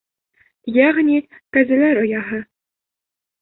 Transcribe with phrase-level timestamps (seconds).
[0.77, 1.17] Йәғни
[1.57, 2.41] кәзәләр ояһы.